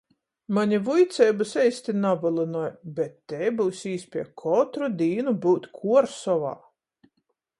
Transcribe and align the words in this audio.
Mani 0.57 0.77
vuiceibys 0.85 1.51
eisti 1.63 1.93
navylynoj, 2.05 2.63
bet 2.99 3.13
tei 3.33 3.51
byus 3.59 3.83
īspieja 3.91 4.27
kotru 4.45 4.89
dīnu 5.03 5.37
byut 5.45 5.71
Kuorsovā. 5.81 6.57